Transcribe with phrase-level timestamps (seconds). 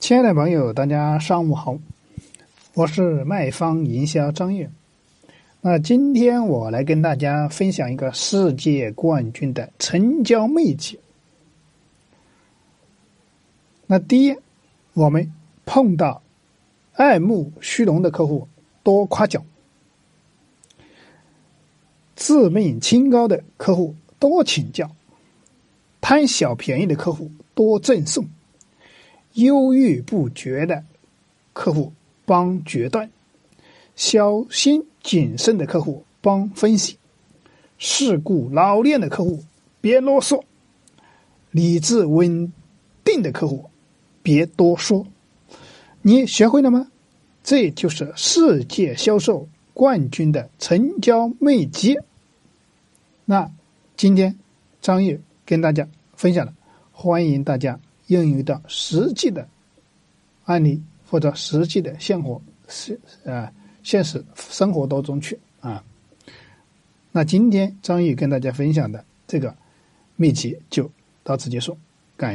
[0.00, 1.78] 亲爱的朋友，大家上午好，
[2.72, 4.68] 我是卖方营销张悦。
[5.60, 10.98] 那今天我来跟大家分享一个世界冠军的成交秘籍。
[13.86, 14.34] 那第一，
[14.94, 15.30] 我们
[15.66, 16.22] 碰到
[16.94, 18.48] 爱慕虚荣的客户，
[18.82, 19.42] 多夸奖；
[22.16, 24.86] 自命清高的客户，多请教；
[26.00, 28.26] 贪小便宜的客户，多赠送。
[29.34, 30.84] 犹豫不决的
[31.52, 31.92] 客户
[32.24, 33.10] 帮决断，
[33.96, 36.98] 小心谨慎的客户帮分析，
[37.78, 39.44] 世故老练的客户
[39.80, 40.42] 别啰嗦，
[41.50, 42.52] 理智稳
[43.04, 43.70] 定的客户
[44.22, 45.06] 别多说。
[46.02, 46.90] 你学会了吗？
[47.42, 51.98] 这就是世界销售冠军的成交秘籍。
[53.24, 53.50] 那
[53.96, 54.38] 今天
[54.82, 56.52] 张毅跟大家分享了，
[56.92, 57.80] 欢迎大家。
[58.14, 59.48] 应用到实际的
[60.44, 63.52] 案例或者实际的现活现啊
[63.82, 65.82] 现实生活当中去啊。
[67.12, 69.54] 那今天张宇跟大家分享的这个
[70.16, 70.90] 秘籍就
[71.22, 71.76] 到此结束。